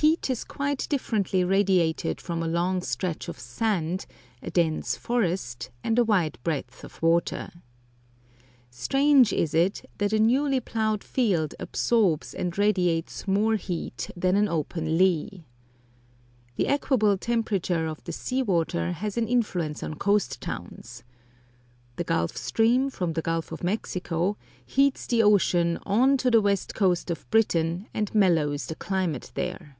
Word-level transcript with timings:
Heat 0.00 0.30
is 0.30 0.44
quite 0.44 0.88
differently 0.88 1.44
radiated 1.44 2.22
from 2.22 2.42
a 2.42 2.48
long 2.48 2.80
stretch 2.80 3.28
of 3.28 3.38
sand, 3.38 4.06
a 4.42 4.50
dense 4.50 4.96
forest, 4.96 5.68
and 5.84 5.98
a 5.98 6.04
wide 6.04 6.38
breadth 6.42 6.84
of 6.84 7.02
water. 7.02 7.50
Strange 8.70 9.30
is 9.34 9.52
it 9.52 9.82
that 9.98 10.14
a 10.14 10.18
newly 10.18 10.58
ploughed 10.58 11.04
field 11.04 11.54
absorbs 11.60 12.32
and 12.32 12.56
radiates 12.56 13.28
more 13.28 13.56
heat 13.56 14.10
than 14.16 14.36
an 14.36 14.48
open 14.48 14.96
lea. 14.96 15.44
The 16.56 16.68
equable 16.68 17.18
temperature 17.18 17.86
of 17.86 18.02
the 18.04 18.12
sea 18.12 18.42
water 18.42 18.92
has 18.92 19.18
an 19.18 19.28
influence 19.28 19.82
on 19.82 19.94
coast 19.96 20.40
towns. 20.40 21.04
The 21.96 22.04
Gulf 22.04 22.38
Stream, 22.38 22.88
from 22.88 23.12
the 23.12 23.22
Gulf 23.22 23.52
of 23.52 23.62
Mexico, 23.62 24.38
heats 24.64 25.06
the 25.06 25.22
ocean 25.22 25.78
on 25.84 26.16
to 26.18 26.30
the 26.30 26.40
west 26.40 26.74
coast 26.74 27.10
of 27.10 27.30
Britain, 27.30 27.86
and 27.92 28.14
mellows 28.14 28.64
the 28.64 28.74
climate 28.74 29.30
there. 29.34 29.76